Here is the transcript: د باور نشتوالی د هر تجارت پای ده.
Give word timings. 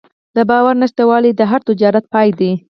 د 0.35 0.37
باور 0.49 0.75
نشتوالی 0.81 1.31
د 1.35 1.41
هر 1.51 1.61
تجارت 1.69 2.05
پای 2.13 2.29
ده. 2.39 2.51